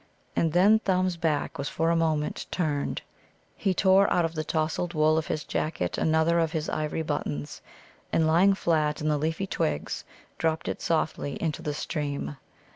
[0.35, 3.03] And when Thumb's back was for a moment turned,
[3.55, 7.61] he tore out of the tousled wool of his jacket another of his ivory buttons,
[8.11, 10.03] and, lying flat in the leafy twigs,
[10.39, 12.37] dropped it softly into the stream.